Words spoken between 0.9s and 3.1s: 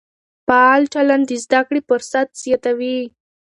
چلند د زده کړې فرصت زیاتوي.